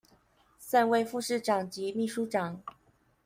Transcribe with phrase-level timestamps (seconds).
[0.57, 2.63] 三位副市長及秘書長